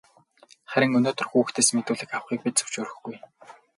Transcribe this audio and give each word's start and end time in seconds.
Харин 0.71 0.95
өнөөдөр 0.99 1.27
хүүхдээс 1.29 1.69
мэдүүлэг 1.75 2.09
авахыг 2.17 2.39
бид 2.43 2.55
зөвшөөрөхгүй. 2.59 3.15